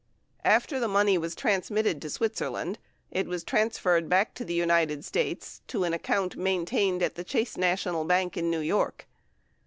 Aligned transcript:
12 0.41 0.55
After 0.55 0.79
the 0.79 0.87
money 0.87 1.15
was 1.15 1.35
transmit 1.35 1.85
ted 1.85 2.01
to 2.01 2.09
Switzerland, 2.09 2.79
it 3.11 3.27
was 3.27 3.43
transferred 3.43 4.09
back 4.09 4.33
to 4.33 4.43
the 4.43 4.55
United 4.55 5.05
States 5.05 5.61
to 5.67 5.83
an 5.83 5.93
account 5.93 6.35
maintained 6.35 7.03
at 7.03 7.13
the 7.13 7.23
Chase 7.23 7.55
National 7.55 8.03
Bank 8.03 8.35
in 8.35 8.49
New 8.49 8.61
York. 8.61 9.05